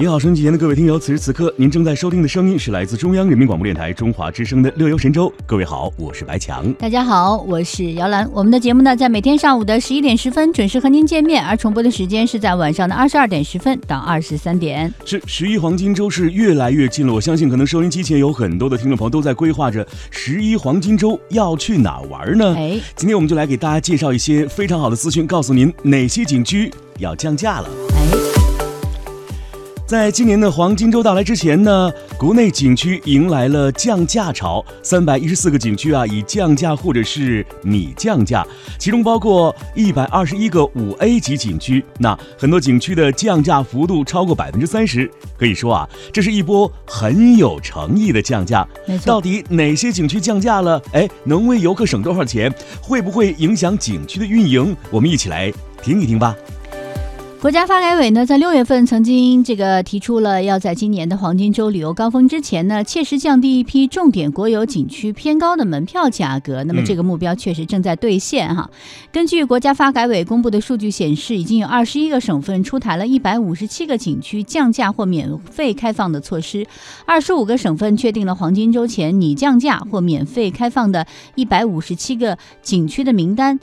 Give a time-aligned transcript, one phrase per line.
[0.00, 5.28] 你好，收音机前的各位听友，此时此刻您正在收听的声音是来自中央人民广播电台中华之声的《乐游神州》。
[5.44, 6.72] 各位好，我是白强。
[6.74, 8.30] 大家好，我是姚兰。
[8.32, 14.94] 我们的节目呢，在每天上午的十一点十分准时和您见面，而重播的时间是在晚上的二十二点十分到二十三点。
[15.04, 22.54] 是十一黄金周是越来越近了，我相信可能收音机前有很多的听众朋友都在规划着十一黄金周要去哪玩呢？
[22.56, 27.68] 哎，今天我们就来给大家介绍一些非常好的资讯，告诉您哪些景区要降价了。
[29.90, 29.98] 哎。
[29.98, 38.46] 在今年的黄金周到来之前呢，国内景区迎来了降价潮，三百一十四个景区啊以降价或者是拟降价，
[38.78, 41.84] 其中包括一百二十一个五 A 级景区。
[41.98, 48.66] 那很多景区的降价幅度超过百分之三十，可以说啊，这是一波很有诚意的降价。
[49.04, 50.80] 到底哪些景区降价了？
[50.92, 52.50] 哎，能为游客省多少钱？
[52.80, 54.76] 会不会影响景区的运营？
[54.90, 55.52] 我们一起来
[55.82, 56.34] 听一听吧。
[57.40, 66.64] 国家发改委呢，在六月份曾经这个提出了，要在今年的黄金周旅游高峰之前呢，切实降低一批重点国有景区偏高的门票价格。
[66.64, 68.68] 那么这个目标确实正在兑现哈。
[69.12, 76.66] 根据国家发改委公布的数据显示，已经有二十一个省份出台了一百五十七个景区降价或免费开放的措施，
[77.06, 83.60] 二十五个省份确定了黄金周前拟降价或免费开放的一百五十七个景区的名单。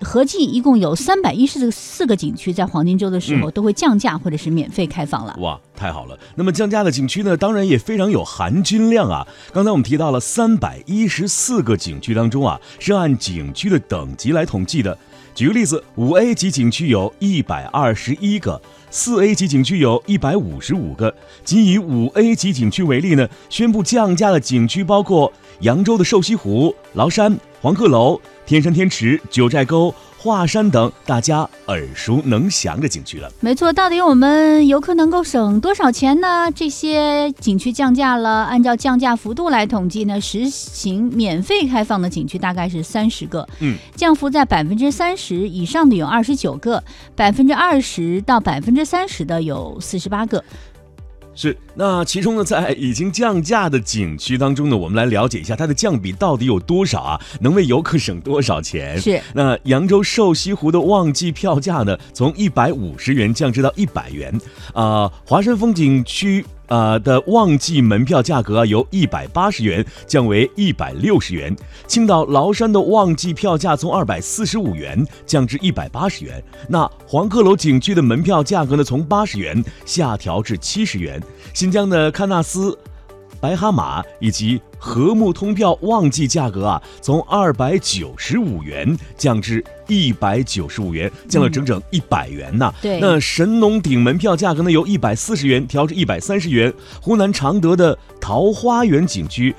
[0.00, 5.36] 合计一共有三百一十四个景区在黄金周的时候都会降价或者是免费开放了。
[5.40, 6.18] 哇，太好了！
[6.36, 9.26] 那么降价的景区呢，当然也非常有含金量啊。
[9.52, 14.96] 刚才我们提到了三百一十四个景区当中啊，是按景区的等级来统计的。
[15.34, 18.60] 举个例子，五 A 级景区有一百二十一个，
[18.90, 21.12] 四 A 级景区有一百五十五个。
[21.42, 28.20] 仅以五 A 级景区为例呢，宣布降价的景区包括扬州的瘦西湖、崂山、黄鹤楼。
[28.44, 33.30] 天山天池、九寨沟、华山等大家耳熟能详的景区了。
[33.38, 36.50] 没错，到底我们游客能够省多少钱呢？
[36.52, 46.82] 这些景区降价了，按照降价幅度来统计呢，实行免费开放的景区大概是三十个，嗯，降幅在百分之三十以上的有二十九个，
[47.14, 50.42] 百分之二十到百分之三十的有四十八个。
[51.34, 57.20] 是，那其中呢，在已经降价的景区当中呢，我们来了解一下它的降比到底有多少啊？
[57.40, 59.00] 能为游客省多少钱？
[59.00, 64.38] 是，那扬州瘦西湖的旺季票价呢，从一百五十元降至到一百元，
[64.74, 66.44] 啊，华山风景区。
[66.72, 71.54] 呃的旺季门票价格由一百八十元降为一百六十元，
[71.86, 76.42] 青岛崂山的旺季票价从二百四十五元降至一百八十元。
[76.70, 81.22] 那黄鹤楼景区的门票价格呢，从八十元下调至七十元。
[81.52, 82.78] 新疆的喀纳斯。
[83.42, 92.72] 白哈马以及和睦通票旺季价格啊，从二百九十五元降至一百九十五元，降了整整一百元呐。
[92.80, 96.72] 对，那神农顶门票价格呢，由一百四十元调至一百三十元。
[97.00, 99.52] 湖南常德的桃花源景区。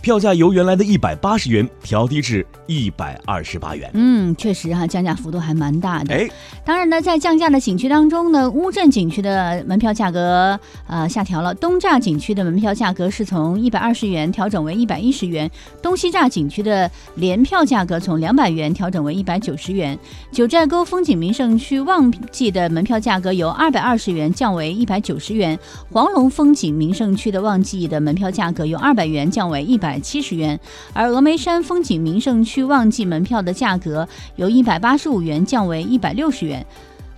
[0.00, 3.90] 票价由原来的一百八十元调低至一百二十八元。
[3.94, 6.14] 嗯，确实哈，降价幅度还蛮大的。
[6.14, 6.28] 哎，
[6.64, 15.50] 当然呢，在降价的景区当中呢，乌镇景区的门票价格呃下调了，东栅景区的门票价格是从一百二十元调整为一百一十元，
[15.82, 19.98] 东西栅景区的联票价格从两百元调整为一百九十元，
[20.30, 25.58] 九寨沟风景名胜区旺季的门票价格由二百二十元降为一百九十元，
[25.90, 29.87] 黄龙风景名胜区的旺季的门票价格由二百元降为一百。
[29.88, 30.60] 百七十元，
[30.92, 34.06] 而峨眉山风景名胜区旺季门票的价格
[34.36, 36.64] 由一百八十五元降为一百六十元。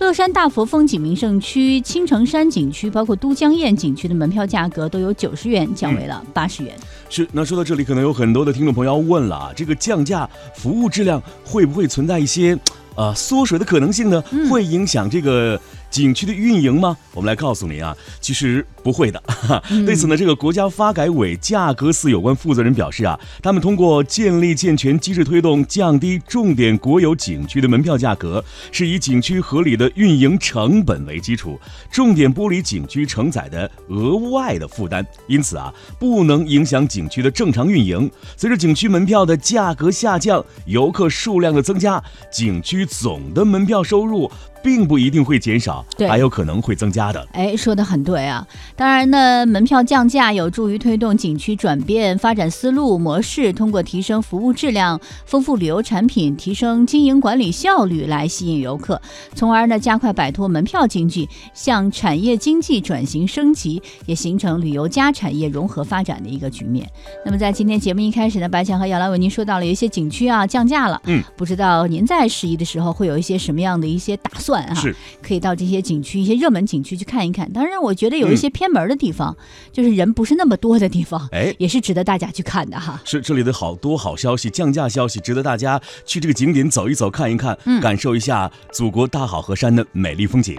[0.00, 6.72] 乐山大佛风景名胜区、青城山景区，包括都江堰景区的门票价格都由九十元降为了八十元。
[7.08, 12.56] 是，那说到这里，可能有很多的听众朋友要问了啊，这个降价服务质量会不会存在一些
[12.94, 14.22] 呃缩水的可能性呢？
[14.50, 15.58] 会影响这个？
[15.90, 16.96] 景区的运营吗？
[17.14, 19.22] 我们来告诉您啊，其实不会的。
[19.86, 31.58] 对此呢，这个国家发改委价格司有关负责人表示啊，他们通过建立健全机制，推动降低重点国有景区的门票价格，是以景区合理的运营成本为基础，
[31.90, 38.10] 重点剥离景区承载的额外的负担，因此啊，不能影响景区的正常运营。
[38.36, 44.30] 随着景区门票的价格下降，游客数量的增加，景区总的门票收入。
[44.60, 45.77] 并不一定会减少，
[46.08, 47.26] 还有可能会增加的。
[47.32, 48.46] 哎，说的很对啊！
[48.76, 59.00] 当然呢，门票降价有助于推动景区转变发展思路模式，通过提升服务质量、丰富旅游产品、提升经营管理效率来吸引游客，
[59.34, 66.88] 从而呢加快摆脱门票经济，向产业经济转型升级，也形成旅游加产业融合发展的一个局面。
[67.24, 74.62] 那么在今天节目一开始呢，白强和姚兰为您说到了有一些景区啊降价了，嗯，不知道您在十一的时候会有一些什么样的一些打算？
[74.64, 77.50] 啊，是可以到这些景区、一些热门景区去看一看。
[77.52, 79.36] 当然，我觉得有一些偏门的地方，
[79.72, 83.00] 就是人不是那么多的地方，哎，也是值得大家去看的哈。
[83.04, 90.58] 是这里的好多好消息，降价消息，值得大家去这个景点走一走、看一看，嗯感受一下祖国大好河山的美丽风景。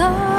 [0.00, 0.29] 서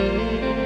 [0.00, 0.59] Música